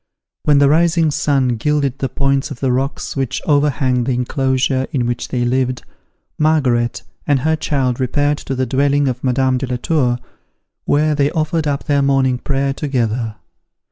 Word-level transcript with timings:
When 0.45 0.57
the 0.57 0.67
rising 0.67 1.11
sun 1.11 1.57
gilded 1.57 1.99
the 1.99 2.09
points 2.09 2.49
of 2.49 2.59
the 2.59 2.71
rocks 2.71 3.15
which 3.15 3.39
overhang 3.45 4.05
the 4.05 4.13
enclosure 4.13 4.87
in 4.91 5.05
which 5.05 5.27
they 5.27 5.45
lived, 5.45 5.83
Margaret 6.39 7.03
and 7.27 7.41
her 7.41 7.55
child 7.55 7.99
repaired 7.99 8.39
to 8.39 8.55
the 8.55 8.65
dwelling 8.65 9.07
of 9.07 9.23
Madame 9.23 9.59
de 9.59 9.67
la 9.67 9.77
Tour, 9.77 10.17
where 10.85 11.13
they 11.13 11.29
offered 11.29 11.67
up 11.67 11.83
their 11.83 12.01
morning 12.01 12.39
prayer 12.39 12.73
together. 12.73 13.35